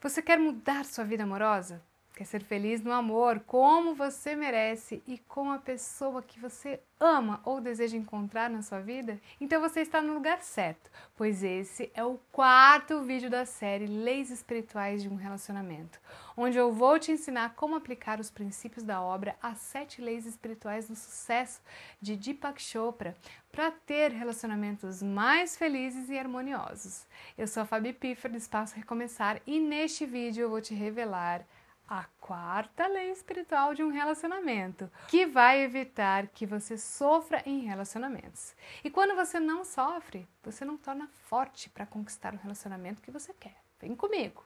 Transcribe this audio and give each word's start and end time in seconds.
Você 0.00 0.22
quer 0.22 0.38
mudar 0.38 0.84
sua 0.86 1.04
vida 1.04 1.24
amorosa? 1.24 1.84
Quer 2.20 2.26
ser 2.26 2.42
feliz 2.42 2.82
no 2.82 2.92
amor, 2.92 3.40
como 3.46 3.94
você 3.94 4.36
merece 4.36 5.02
e 5.06 5.16
com 5.16 5.50
a 5.50 5.56
pessoa 5.56 6.20
que 6.20 6.38
você 6.38 6.78
ama 7.00 7.40
ou 7.46 7.62
deseja 7.62 7.96
encontrar 7.96 8.50
na 8.50 8.60
sua 8.60 8.78
vida? 8.78 9.18
Então 9.40 9.58
você 9.58 9.80
está 9.80 10.02
no 10.02 10.12
lugar 10.12 10.42
certo, 10.42 10.90
pois 11.16 11.42
esse 11.42 11.90
é 11.94 12.04
o 12.04 12.20
quarto 12.30 13.00
vídeo 13.00 13.30
da 13.30 13.46
série 13.46 13.86
Leis 13.86 14.28
Espirituais 14.30 15.02
de 15.02 15.08
um 15.08 15.14
Relacionamento, 15.14 15.98
onde 16.36 16.58
eu 16.58 16.70
vou 16.70 16.98
te 16.98 17.10
ensinar 17.10 17.54
como 17.54 17.74
aplicar 17.74 18.20
os 18.20 18.30
princípios 18.30 18.84
da 18.84 19.00
obra 19.00 19.34
As 19.42 19.56
Sete 19.56 20.02
Leis 20.02 20.26
Espirituais 20.26 20.88
do 20.88 20.96
Sucesso 20.96 21.62
de 22.02 22.16
Deepak 22.16 22.60
Chopra 22.60 23.16
para 23.50 23.70
ter 23.70 24.10
relacionamentos 24.10 25.02
mais 25.02 25.56
felizes 25.56 26.10
e 26.10 26.18
harmoniosos. 26.18 27.06
Eu 27.38 27.48
sou 27.48 27.62
a 27.62 27.66
Fabi 27.66 27.94
Piffer 27.94 28.30
do 28.30 28.36
Espaço 28.36 28.76
Recomeçar 28.76 29.40
e 29.46 29.58
neste 29.58 30.04
vídeo 30.04 30.42
eu 30.42 30.50
vou 30.50 30.60
te 30.60 30.74
revelar 30.74 31.46
a 31.90 32.04
quarta 32.20 32.86
lei 32.86 33.10
espiritual 33.10 33.74
de 33.74 33.82
um 33.82 33.90
relacionamento, 33.90 34.88
que 35.08 35.26
vai 35.26 35.60
evitar 35.62 36.28
que 36.28 36.46
você 36.46 36.78
sofra 36.78 37.42
em 37.44 37.62
relacionamentos. 37.62 38.54
E 38.84 38.90
quando 38.90 39.16
você 39.16 39.40
não 39.40 39.64
sofre, 39.64 40.24
você 40.40 40.64
não 40.64 40.76
torna 40.76 41.08
forte 41.08 41.68
para 41.68 41.84
conquistar 41.84 42.32
o 42.32 42.36
relacionamento 42.36 43.02
que 43.02 43.10
você 43.10 43.34
quer. 43.34 43.56
Vem 43.80 43.96
comigo! 43.96 44.44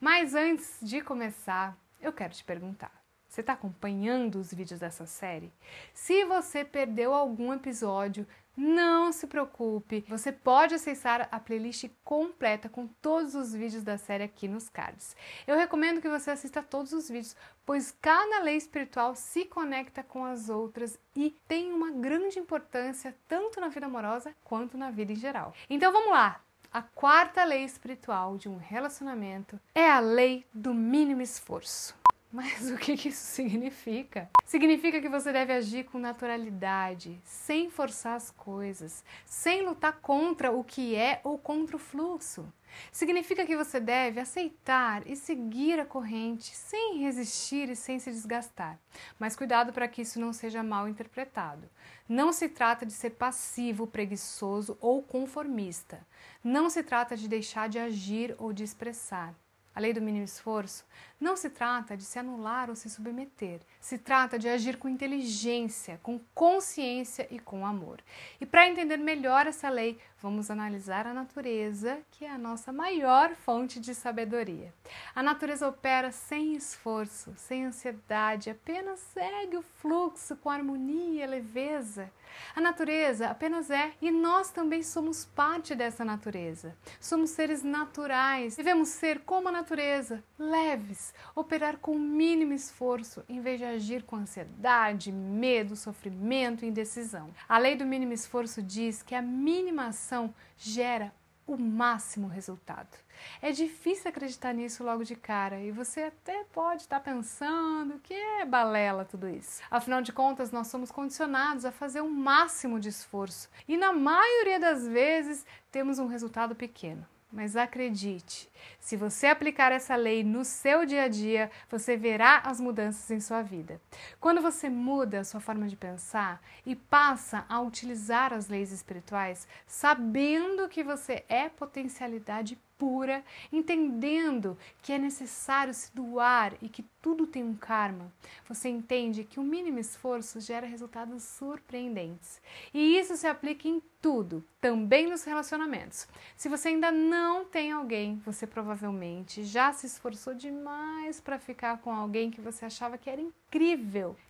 Mas 0.00 0.34
antes 0.34 0.78
de 0.82 1.00
começar, 1.02 1.78
eu 2.00 2.12
quero 2.12 2.34
te 2.34 2.42
perguntar: 2.42 3.00
você 3.30 3.42
está 3.42 3.52
acompanhando 3.52 4.40
os 4.40 4.52
vídeos 4.52 4.80
dessa 4.80 5.06
série? 5.06 5.52
Se 5.94 6.24
você 6.24 6.64
perdeu 6.64 7.14
algum 7.14 7.54
episódio, 7.54 8.26
não 8.56 9.12
se 9.12 9.26
preocupe, 9.26 10.04
você 10.08 10.32
pode 10.32 10.74
acessar 10.74 11.28
a 11.30 11.40
playlist 11.40 11.88
completa 12.04 12.68
com 12.68 12.86
todos 12.86 13.34
os 13.34 13.52
vídeos 13.52 13.82
da 13.82 13.96
série 13.96 14.24
aqui 14.24 14.48
nos 14.48 14.68
cards. 14.68 15.16
Eu 15.46 15.56
recomendo 15.56 16.00
que 16.00 16.08
você 16.08 16.30
assista 16.30 16.62
todos 16.62 16.92
os 16.92 17.08
vídeos, 17.08 17.36
pois 17.64 17.96
cada 18.00 18.42
lei 18.42 18.56
espiritual 18.56 19.14
se 19.14 19.44
conecta 19.44 20.02
com 20.02 20.24
as 20.24 20.48
outras 20.48 20.98
e 21.16 21.34
tem 21.46 21.72
uma 21.72 21.90
grande 21.90 22.38
importância 22.38 23.16
tanto 23.28 23.60
na 23.60 23.68
vida 23.68 23.86
amorosa 23.86 24.34
quanto 24.44 24.76
na 24.76 24.90
vida 24.90 25.12
em 25.12 25.16
geral. 25.16 25.54
Então 25.68 25.92
vamos 25.92 26.10
lá! 26.10 26.40
A 26.72 26.82
quarta 26.82 27.42
lei 27.42 27.64
espiritual 27.64 28.38
de 28.38 28.48
um 28.48 28.56
relacionamento 28.56 29.58
é 29.74 29.90
a 29.90 29.98
lei 29.98 30.46
do 30.54 30.72
mínimo 30.72 31.20
esforço. 31.20 31.99
Mas 32.32 32.70
o 32.70 32.76
que, 32.76 32.92
isso 32.92 33.24
significa? 33.24 34.30
Significa 34.44 35.00
que 35.00 35.08
você 35.08 35.32
deve 35.32 35.52
agir 35.52 35.84
com 35.86 35.98
naturalidade, 35.98 37.20
sem 37.24 37.68
forçar 37.68 38.14
as 38.14 38.30
coisas, 38.30 39.04
sem 39.26 39.62
lutar 39.62 39.98
contra 40.00 40.52
o 40.52 40.62
que 40.62 40.94
é 40.94 41.20
ou 41.24 41.36
contra 41.36 41.74
o 41.74 41.78
fluxo. 41.78 42.46
Significa 42.92 43.44
que 43.44 43.56
você 43.56 43.80
deve 43.80 44.20
aceitar 44.20 45.04
e 45.08 45.16
seguir 45.16 45.80
a 45.80 45.84
corrente 45.84 46.54
sem 46.54 46.98
resistir 46.98 47.68
e 47.68 47.74
sem 47.74 47.98
se 47.98 48.12
desgastar. 48.12 48.78
Mas 49.18 49.34
cuidado 49.34 49.72
para 49.72 49.88
que 49.88 50.02
isso 50.02 50.20
não 50.20 50.32
seja 50.32 50.62
mal 50.62 50.88
interpretado. 50.88 51.68
Não 52.08 52.32
se 52.32 52.48
trata 52.48 52.86
de 52.86 52.92
ser 52.92 53.10
passivo, 53.10 53.88
preguiçoso 53.88 54.78
ou 54.80 55.02
conformista. 55.02 56.06
Não 56.44 56.70
se 56.70 56.84
trata 56.84 57.16
de 57.16 57.28
deixar 57.28 57.68
de 57.68 57.80
agir 57.80 58.36
ou 58.38 58.52
de 58.52 58.62
expressar. 58.62 59.34
A 59.74 59.78
lei 59.78 59.92
do 59.92 60.00
mínimo 60.00 60.24
esforço 60.24 60.84
não 61.20 61.36
se 61.36 61.48
trata 61.48 61.96
de 61.96 62.02
se 62.02 62.18
anular 62.18 62.68
ou 62.68 62.74
se 62.74 62.90
submeter, 62.90 63.60
se 63.80 63.98
trata 63.98 64.38
de 64.38 64.48
agir 64.48 64.76
com 64.78 64.88
inteligência, 64.88 66.00
com 66.02 66.18
consciência 66.34 67.28
e 67.30 67.38
com 67.38 67.64
amor. 67.64 68.02
E 68.40 68.46
para 68.46 68.68
entender 68.68 68.96
melhor 68.96 69.46
essa 69.46 69.68
lei, 69.68 69.98
vamos 70.20 70.50
analisar 70.50 71.06
a 71.06 71.14
natureza, 71.14 71.98
que 72.10 72.24
é 72.24 72.30
a 72.30 72.38
nossa 72.38 72.72
maior 72.72 73.34
fonte 73.34 73.80
de 73.80 73.94
sabedoria. 73.94 74.72
A 75.14 75.22
natureza 75.22 75.66
opera 75.66 76.12
sem 76.12 76.54
esforço, 76.54 77.32
sem 77.36 77.64
ansiedade, 77.64 78.50
apenas 78.50 79.00
segue 79.00 79.56
o 79.56 79.62
fluxo 79.62 80.36
com 80.36 80.50
harmonia 80.50 81.24
e 81.24 81.26
leveza. 81.26 82.10
A 82.54 82.60
natureza 82.60 83.28
apenas 83.28 83.70
é 83.70 83.92
e 84.00 84.10
nós 84.10 84.50
também 84.50 84.82
somos 84.82 85.24
parte 85.24 85.74
dessa 85.74 86.04
natureza. 86.04 86.76
Somos 87.00 87.30
seres 87.30 87.62
naturais, 87.62 88.56
devemos 88.56 88.88
ser 88.88 89.20
como 89.20 89.48
a 89.48 89.52
natureza, 89.52 90.22
leves, 90.38 91.12
operar 91.34 91.78
com 91.78 91.92
o 91.92 91.98
mínimo 91.98 92.52
esforço 92.52 93.24
em 93.28 93.40
vez 93.40 93.58
de 93.58 93.64
agir 93.64 94.02
com 94.04 94.16
ansiedade, 94.16 95.10
medo, 95.10 95.74
sofrimento 95.76 96.64
e 96.64 96.68
indecisão. 96.68 97.30
A 97.48 97.58
lei 97.58 97.76
do 97.76 97.86
mínimo 97.86 98.12
esforço 98.12 98.62
diz 98.62 99.02
que 99.02 99.14
a 99.14 99.22
mínima 99.22 99.86
ação 99.86 100.09
gera 100.56 101.12
o 101.46 101.56
máximo 101.56 102.28
resultado. 102.28 102.96
É 103.42 103.50
difícil 103.50 104.08
acreditar 104.08 104.52
nisso 104.52 104.84
logo 104.84 105.04
de 105.04 105.16
cara 105.16 105.60
e 105.60 105.70
você 105.70 106.04
até 106.04 106.44
pode 106.52 106.82
estar 106.82 107.00
pensando 107.00 107.98
que 107.98 108.14
é 108.14 108.44
balela 108.44 109.04
tudo 109.04 109.28
isso. 109.28 109.60
Afinal 109.70 110.00
de 110.00 110.12
contas, 110.12 110.52
nós 110.52 110.68
somos 110.68 110.90
condicionados 110.90 111.64
a 111.64 111.72
fazer 111.72 112.00
o 112.00 112.04
um 112.04 112.10
máximo 112.10 112.78
de 112.78 112.88
esforço 112.88 113.48
e 113.68 113.76
na 113.76 113.92
maioria 113.92 114.60
das 114.60 114.86
vezes 114.86 115.44
temos 115.70 115.98
um 115.98 116.06
resultado 116.06 116.54
pequeno. 116.54 117.06
Mas 117.32 117.54
acredite, 117.54 118.50
se 118.80 118.96
você 118.96 119.28
aplicar 119.28 119.70
essa 119.70 119.94
lei 119.94 120.24
no 120.24 120.44
seu 120.44 120.84
dia 120.84 121.04
a 121.04 121.08
dia, 121.08 121.48
você 121.68 121.96
verá 121.96 122.38
as 122.44 122.60
mudanças 122.60 123.08
em 123.08 123.20
sua 123.20 123.40
vida. 123.40 123.80
Quando 124.18 124.42
você 124.42 124.68
muda 124.68 125.20
a 125.20 125.24
sua 125.24 125.40
forma 125.40 125.68
de 125.68 125.76
pensar 125.76 126.42
e 126.66 126.74
passa 126.74 127.44
a 127.48 127.60
utilizar 127.60 128.32
as 128.32 128.48
leis 128.48 128.72
espirituais, 128.72 129.46
sabendo 129.64 130.68
que 130.68 130.82
você 130.82 131.24
é 131.28 131.48
potencialidade 131.48 132.58
pura, 132.80 133.22
entendendo 133.52 134.56
que 134.80 134.90
é 134.90 134.98
necessário 134.98 135.74
se 135.74 135.94
doar 135.94 136.54
e 136.62 136.68
que 136.68 136.82
tudo 137.02 137.26
tem 137.26 137.44
um 137.44 137.54
karma, 137.54 138.10
você 138.48 138.70
entende 138.70 139.22
que 139.22 139.38
o 139.38 139.44
mínimo 139.44 139.78
esforço 139.78 140.40
gera 140.40 140.66
resultados 140.66 141.22
surpreendentes. 141.22 142.40
E 142.72 142.98
isso 142.98 143.14
se 143.18 143.26
aplica 143.26 143.68
em 143.68 143.82
tudo, 144.00 144.42
também 144.62 145.06
nos 145.06 145.24
relacionamentos. 145.24 146.08
Se 146.34 146.48
você 146.48 146.68
ainda 146.68 146.90
não 146.90 147.44
tem 147.44 147.70
alguém, 147.70 148.16
você 148.24 148.46
provavelmente 148.46 149.44
já 149.44 149.74
se 149.74 149.86
esforçou 149.86 150.32
demais 150.32 151.20
para 151.20 151.38
ficar 151.38 151.78
com 151.82 151.92
alguém 151.92 152.30
que 152.30 152.40
você 152.40 152.64
achava 152.64 152.96
que 152.96 153.10
era 153.10 153.20
incrível, 153.20 153.39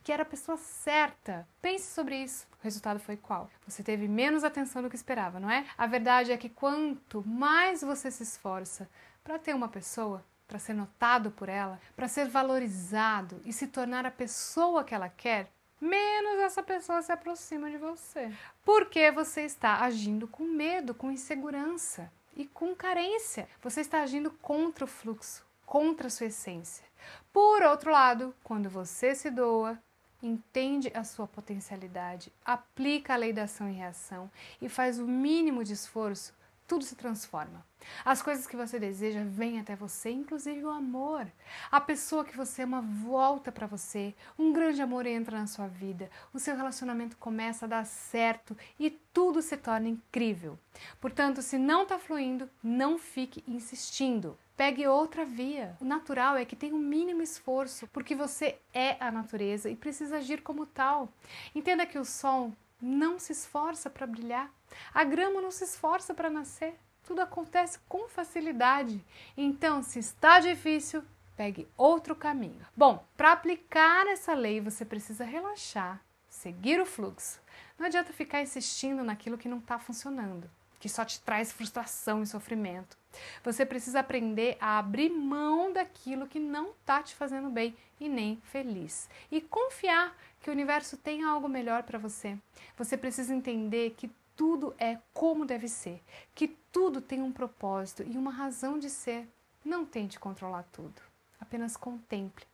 que 0.02 0.12
era 0.12 0.22
a 0.22 0.26
pessoa 0.26 0.56
certa. 0.56 1.46
Pense 1.60 1.92
sobre 1.92 2.16
isso. 2.16 2.46
O 2.60 2.64
resultado 2.64 2.98
foi 2.98 3.16
qual? 3.16 3.50
Você 3.66 3.82
teve 3.82 4.08
menos 4.08 4.44
atenção 4.44 4.82
do 4.82 4.90
que 4.90 4.96
esperava, 4.96 5.38
não 5.38 5.50
é? 5.50 5.66
A 5.76 5.86
verdade 5.86 6.32
é 6.32 6.36
que 6.36 6.48
quanto 6.48 7.22
mais 7.26 7.82
você 7.82 8.10
se 8.10 8.22
esforça 8.22 8.88
para 9.22 9.38
ter 9.38 9.54
uma 9.54 9.68
pessoa, 9.68 10.24
para 10.48 10.58
ser 10.58 10.74
notado 10.74 11.30
por 11.30 11.48
ela, 11.48 11.80
para 11.94 12.08
ser 12.08 12.28
valorizado 12.28 13.40
e 13.44 13.52
se 13.52 13.66
tornar 13.66 14.04
a 14.06 14.10
pessoa 14.10 14.82
que 14.82 14.94
ela 14.94 15.08
quer, 15.08 15.48
menos 15.80 16.40
essa 16.40 16.62
pessoa 16.62 17.02
se 17.02 17.12
aproxima 17.12 17.70
de 17.70 17.78
você. 17.78 18.32
Porque 18.64 19.10
você 19.10 19.42
está 19.42 19.80
agindo 19.80 20.26
com 20.26 20.44
medo, 20.44 20.94
com 20.94 21.10
insegurança 21.10 22.10
e 22.36 22.46
com 22.46 22.74
carência. 22.74 23.48
Você 23.62 23.80
está 23.80 24.02
agindo 24.02 24.30
contra 24.30 24.84
o 24.84 24.88
fluxo, 24.88 25.44
contra 25.70 26.08
a 26.08 26.10
sua 26.10 26.26
essência. 26.26 26.84
Por 27.32 27.62
outro 27.62 27.92
lado, 27.92 28.34
quando 28.42 28.68
você 28.68 29.14
se 29.14 29.30
doa, 29.30 29.78
entende 30.20 30.90
a 30.92 31.04
sua 31.04 31.28
potencialidade, 31.28 32.32
aplica 32.44 33.14
a 33.14 33.16
lei 33.16 33.32
da 33.32 33.44
ação 33.44 33.70
e 33.70 33.74
reação 33.74 34.28
e 34.60 34.68
faz 34.68 34.98
o 34.98 35.06
mínimo 35.06 35.62
de 35.62 35.72
esforço, 35.72 36.34
tudo 36.66 36.84
se 36.84 36.96
transforma. 36.96 37.64
As 38.04 38.20
coisas 38.20 38.48
que 38.48 38.56
você 38.56 38.80
deseja 38.80 39.22
vêm 39.24 39.60
até 39.60 39.76
você, 39.76 40.10
inclusive 40.10 40.64
o 40.64 40.70
amor. 40.70 41.28
A 41.70 41.80
pessoa 41.80 42.24
que 42.24 42.36
você 42.36 42.62
ama 42.62 42.80
volta 42.80 43.52
para 43.52 43.68
você, 43.68 44.12
um 44.36 44.52
grande 44.52 44.82
amor 44.82 45.06
entra 45.06 45.38
na 45.38 45.46
sua 45.46 45.68
vida, 45.68 46.10
o 46.32 46.38
seu 46.40 46.56
relacionamento 46.56 47.16
começa 47.16 47.64
a 47.64 47.68
dar 47.68 47.86
certo 47.86 48.56
e 48.76 48.90
tudo 49.12 49.40
se 49.40 49.56
torna 49.56 49.88
incrível. 49.88 50.58
Portanto, 51.00 51.40
se 51.42 51.56
não 51.58 51.84
está 51.84 51.96
fluindo, 51.96 52.50
não 52.60 52.98
fique 52.98 53.44
insistindo. 53.46 54.36
Pegue 54.60 54.86
outra 54.86 55.24
via. 55.24 55.74
O 55.80 55.86
natural 55.86 56.36
é 56.36 56.44
que 56.44 56.54
tenha 56.54 56.74
o 56.74 56.76
um 56.76 56.82
mínimo 56.82 57.22
esforço, 57.22 57.86
porque 57.86 58.14
você 58.14 58.58
é 58.74 58.94
a 59.02 59.10
natureza 59.10 59.70
e 59.70 59.74
precisa 59.74 60.18
agir 60.18 60.42
como 60.42 60.66
tal. 60.66 61.08
Entenda 61.54 61.86
que 61.86 61.98
o 61.98 62.04
sol 62.04 62.52
não 62.78 63.18
se 63.18 63.32
esforça 63.32 63.88
para 63.88 64.06
brilhar, 64.06 64.52
a 64.92 65.02
grama 65.02 65.40
não 65.40 65.50
se 65.50 65.64
esforça 65.64 66.12
para 66.12 66.28
nascer. 66.28 66.78
Tudo 67.04 67.22
acontece 67.22 67.78
com 67.88 68.06
facilidade. 68.06 69.02
Então, 69.34 69.82
se 69.82 69.98
está 69.98 70.40
difícil, 70.40 71.02
pegue 71.38 71.66
outro 71.74 72.14
caminho. 72.14 72.60
Bom, 72.76 73.02
para 73.16 73.32
aplicar 73.32 74.06
essa 74.08 74.34
lei, 74.34 74.60
você 74.60 74.84
precisa 74.84 75.24
relaxar, 75.24 76.02
seguir 76.28 76.78
o 76.82 76.84
fluxo. 76.84 77.40
Não 77.78 77.86
adianta 77.86 78.12
ficar 78.12 78.42
insistindo 78.42 79.02
naquilo 79.02 79.38
que 79.38 79.48
não 79.48 79.56
está 79.56 79.78
funcionando, 79.78 80.50
que 80.80 80.88
só 80.88 81.04
te 81.04 81.20
traz 81.20 81.52
frustração 81.52 82.22
e 82.22 82.26
sofrimento. 82.26 82.98
Você 83.44 83.66
precisa 83.66 84.00
aprender 84.00 84.56
a 84.60 84.78
abrir 84.78 85.10
mão 85.10 85.72
daquilo 85.72 86.26
que 86.26 86.40
não 86.40 86.70
está 86.70 87.02
te 87.02 87.14
fazendo 87.14 87.50
bem 87.50 87.76
e 88.00 88.08
nem 88.08 88.40
feliz. 88.44 89.08
E 89.30 89.40
confiar 89.40 90.16
que 90.40 90.48
o 90.48 90.52
universo 90.52 90.96
tem 90.96 91.22
algo 91.22 91.48
melhor 91.48 91.82
para 91.82 91.98
você. 91.98 92.36
Você 92.76 92.96
precisa 92.96 93.34
entender 93.34 93.90
que 93.90 94.10
tudo 94.34 94.74
é 94.78 94.98
como 95.12 95.44
deve 95.44 95.68
ser, 95.68 96.02
que 96.34 96.48
tudo 96.72 97.00
tem 97.02 97.20
um 97.20 97.30
propósito 97.30 98.02
e 98.02 98.16
uma 98.16 98.32
razão 98.32 98.78
de 98.78 98.88
ser. 98.88 99.28
Não 99.62 99.84
tente 99.84 100.18
controlar 100.18 100.64
tudo, 100.72 101.02
apenas 101.38 101.76
contemple. 101.76 102.46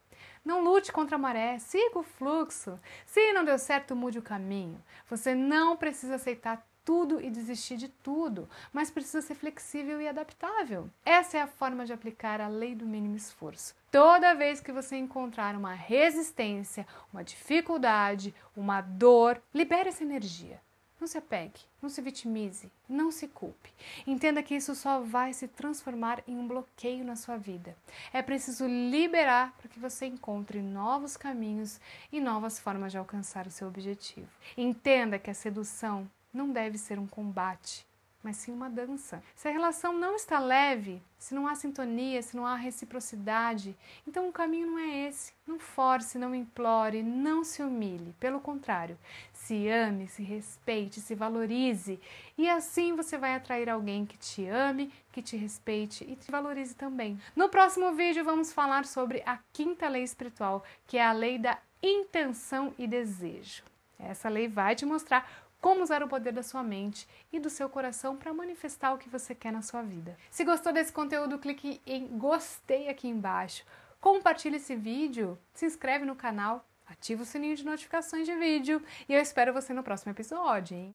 Não 0.44 0.64
lute 0.64 0.90
contra 0.92 1.14
a 1.14 1.18
maré, 1.18 1.58
siga 1.58 1.98
o 1.98 2.02
fluxo. 2.02 2.78
Se 3.04 3.32
não 3.32 3.44
deu 3.44 3.58
certo, 3.58 3.94
mude 3.94 4.18
o 4.18 4.22
caminho. 4.22 4.82
Você 5.08 5.34
não 5.34 5.76
precisa 5.76 6.16
aceitar 6.16 6.66
tudo 6.86 7.20
e 7.20 7.28
desistir 7.28 7.76
de 7.76 7.88
tudo, 7.88 8.48
mas 8.72 8.92
precisa 8.92 9.20
ser 9.20 9.34
flexível 9.34 10.00
e 10.00 10.06
adaptável. 10.06 10.88
Essa 11.04 11.36
é 11.36 11.40
a 11.42 11.46
forma 11.48 11.84
de 11.84 11.92
aplicar 11.92 12.40
a 12.40 12.46
lei 12.46 12.76
do 12.76 12.86
mínimo 12.86 13.16
esforço. 13.16 13.74
Toda 13.90 14.36
vez 14.36 14.60
que 14.60 14.70
você 14.70 14.96
encontrar 14.96 15.56
uma 15.56 15.74
resistência, 15.74 16.86
uma 17.12 17.24
dificuldade, 17.24 18.32
uma 18.56 18.80
dor, 18.80 19.42
libere 19.52 19.88
essa 19.88 20.04
energia. 20.04 20.64
Não 20.98 21.06
se 21.06 21.18
apegue, 21.18 21.60
não 21.82 21.90
se 21.90 22.00
vitimize, 22.00 22.72
não 22.88 23.10
se 23.10 23.28
culpe. 23.28 23.70
Entenda 24.06 24.42
que 24.42 24.54
isso 24.54 24.74
só 24.74 25.00
vai 25.00 25.34
se 25.34 25.46
transformar 25.46 26.22
em 26.26 26.38
um 26.38 26.48
bloqueio 26.48 27.04
na 27.04 27.16
sua 27.16 27.36
vida. 27.36 27.76
É 28.12 28.22
preciso 28.22 28.66
liberar 28.66 29.54
para 29.58 29.68
que 29.68 29.78
você 29.78 30.06
encontre 30.06 30.62
novos 30.62 31.16
caminhos 31.16 31.78
e 32.10 32.18
novas 32.18 32.58
formas 32.58 32.92
de 32.92 32.98
alcançar 32.98 33.46
o 33.46 33.50
seu 33.50 33.68
objetivo. 33.68 34.28
Entenda 34.56 35.18
que 35.18 35.30
a 35.30 35.34
sedução 35.34 36.08
não 36.36 36.50
deve 36.50 36.76
ser 36.76 36.98
um 36.98 37.06
combate, 37.06 37.86
mas 38.22 38.36
sim 38.36 38.52
uma 38.52 38.68
dança. 38.68 39.22
Se 39.34 39.46
a 39.46 39.52
relação 39.52 39.92
não 39.92 40.16
está 40.16 40.38
leve, 40.38 41.00
se 41.16 41.32
não 41.34 41.46
há 41.46 41.54
sintonia, 41.54 42.20
se 42.20 42.36
não 42.36 42.44
há 42.44 42.56
reciprocidade, 42.56 43.76
então 44.06 44.28
o 44.28 44.32
caminho 44.32 44.66
não 44.66 44.78
é 44.78 45.06
esse. 45.06 45.32
Não 45.46 45.60
force, 45.60 46.18
não 46.18 46.34
implore, 46.34 47.04
não 47.04 47.44
se 47.44 47.62
humilhe. 47.62 48.14
Pelo 48.18 48.40
contrário, 48.40 48.98
se 49.32 49.68
ame, 49.68 50.08
se 50.08 50.24
respeite, 50.24 51.00
se 51.00 51.14
valorize. 51.14 52.00
E 52.36 52.50
assim 52.50 52.96
você 52.96 53.16
vai 53.16 53.34
atrair 53.34 53.70
alguém 53.70 54.04
que 54.04 54.18
te 54.18 54.44
ame, 54.46 54.92
que 55.12 55.22
te 55.22 55.36
respeite 55.36 56.04
e 56.04 56.16
te 56.16 56.30
valorize 56.30 56.74
também. 56.74 57.20
No 57.34 57.48
próximo 57.48 57.94
vídeo 57.94 58.24
vamos 58.24 58.52
falar 58.52 58.84
sobre 58.84 59.22
a 59.24 59.38
quinta 59.52 59.88
lei 59.88 60.02
espiritual, 60.02 60.64
que 60.86 60.98
é 60.98 61.06
a 61.06 61.12
lei 61.12 61.38
da 61.38 61.58
intenção 61.80 62.74
e 62.76 62.88
desejo. 62.88 63.62
Essa 63.98 64.28
lei 64.28 64.48
vai 64.48 64.74
te 64.74 64.84
mostrar 64.84 65.45
como 65.60 65.82
usar 65.82 66.02
o 66.02 66.08
poder 66.08 66.32
da 66.32 66.42
sua 66.42 66.62
mente 66.62 67.08
e 67.32 67.40
do 67.40 67.50
seu 67.50 67.68
coração 67.68 68.16
para 68.16 68.32
manifestar 68.32 68.92
o 68.92 68.98
que 68.98 69.08
você 69.08 69.34
quer 69.34 69.52
na 69.52 69.62
sua 69.62 69.82
vida. 69.82 70.16
Se 70.30 70.44
gostou 70.44 70.72
desse 70.72 70.92
conteúdo, 70.92 71.38
clique 71.38 71.80
em 71.86 72.06
gostei 72.18 72.88
aqui 72.88 73.08
embaixo. 73.08 73.64
Compartilhe 74.00 74.56
esse 74.56 74.76
vídeo, 74.76 75.38
se 75.52 75.66
inscreve 75.66 76.04
no 76.04 76.14
canal, 76.14 76.64
ativa 76.86 77.22
o 77.22 77.26
sininho 77.26 77.56
de 77.56 77.64
notificações 77.64 78.26
de 78.26 78.34
vídeo 78.36 78.82
e 79.08 79.14
eu 79.14 79.20
espero 79.20 79.52
você 79.52 79.72
no 79.72 79.82
próximo 79.82 80.12
episódio, 80.12 80.76
hein? 80.76 80.84